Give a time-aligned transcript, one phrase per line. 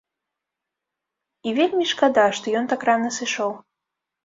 [1.51, 3.51] І вельмі шкада, што ён так рана сышоў.